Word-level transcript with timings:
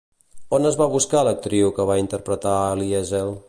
On 0.57 0.63
es 0.69 0.77
va 0.79 0.87
buscar 0.93 1.21
l'actriu 1.27 1.71
que 1.77 1.87
va 1.91 2.01
interpretar 2.05 2.55
a 2.63 2.75
Liesel? 2.83 3.35